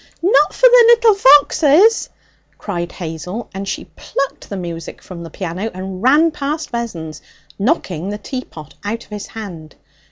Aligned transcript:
'Not 0.23 0.51
for 0.51 0.67
the 0.67 0.83
little 0.87 1.13
foxes!' 1.13 2.09
cried 2.57 2.91
Hazel, 2.91 3.51
and 3.53 3.67
she 3.67 3.85
plucked 3.85 4.49
the 4.49 4.57
music 4.57 4.99
from 4.99 5.21
the 5.21 5.29
piano 5.29 5.69
and 5.75 6.01
ran 6.01 6.31
past 6.31 6.71
Vessons, 6.71 7.21
knocking 7.59 8.09
the 8.09 8.17
teapot 8.17 8.73
out 8.83 9.03
of 9.03 9.11
his 9.11 9.27
hand. 9.27 9.75